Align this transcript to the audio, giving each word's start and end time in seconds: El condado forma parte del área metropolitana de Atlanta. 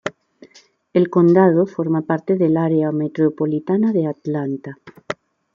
El 0.93 1.11
condado 1.11 1.67
forma 1.67 2.01
parte 2.01 2.35
del 2.35 2.57
área 2.57 2.91
metropolitana 2.91 3.93
de 3.93 4.07
Atlanta. 4.07 4.79